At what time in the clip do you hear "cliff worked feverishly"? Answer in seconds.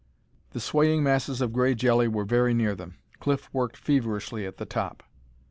3.19-4.47